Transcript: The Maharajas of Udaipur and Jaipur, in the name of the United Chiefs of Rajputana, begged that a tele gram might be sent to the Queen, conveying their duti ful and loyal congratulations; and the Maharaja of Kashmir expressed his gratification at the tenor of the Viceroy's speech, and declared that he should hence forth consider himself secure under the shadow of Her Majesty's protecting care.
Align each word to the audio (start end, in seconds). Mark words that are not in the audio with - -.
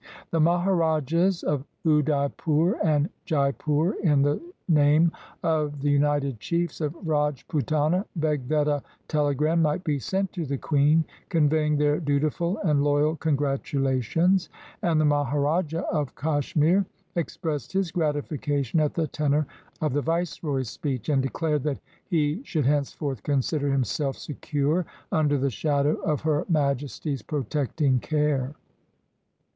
The 0.31 0.39
Maharajas 0.39 1.43
of 1.43 1.63
Udaipur 1.85 2.83
and 2.83 3.07
Jaipur, 3.25 3.93
in 4.01 4.23
the 4.23 4.41
name 4.67 5.11
of 5.43 5.81
the 5.81 5.91
United 5.91 6.39
Chiefs 6.39 6.81
of 6.81 6.95
Rajputana, 7.05 8.05
begged 8.15 8.49
that 8.49 8.67
a 8.67 8.81
tele 9.07 9.35
gram 9.35 9.61
might 9.61 9.83
be 9.83 9.99
sent 9.99 10.33
to 10.33 10.43
the 10.43 10.57
Queen, 10.57 11.05
conveying 11.29 11.77
their 11.77 12.01
duti 12.01 12.33
ful 12.33 12.57
and 12.63 12.83
loyal 12.83 13.15
congratulations; 13.15 14.49
and 14.81 14.99
the 14.99 15.05
Maharaja 15.05 15.83
of 15.91 16.15
Kashmir 16.15 16.83
expressed 17.15 17.71
his 17.71 17.91
gratification 17.91 18.79
at 18.79 18.95
the 18.95 19.05
tenor 19.05 19.45
of 19.81 19.93
the 19.93 20.01
Viceroy's 20.01 20.71
speech, 20.71 21.09
and 21.09 21.21
declared 21.21 21.61
that 21.61 21.77
he 22.07 22.41
should 22.43 22.65
hence 22.65 22.91
forth 22.91 23.21
consider 23.21 23.69
himself 23.71 24.17
secure 24.17 24.83
under 25.11 25.37
the 25.37 25.51
shadow 25.51 25.93
of 26.01 26.21
Her 26.21 26.43
Majesty's 26.49 27.21
protecting 27.21 27.99
care. 27.99 28.55